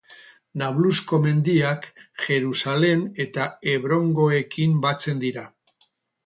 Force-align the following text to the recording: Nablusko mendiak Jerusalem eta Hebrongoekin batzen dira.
Nablusko 0.59 1.19
mendiak 1.25 1.85
Jerusalem 2.27 3.05
eta 3.27 3.45
Hebrongoekin 3.75 4.75
batzen 4.89 5.23
dira. 5.27 5.47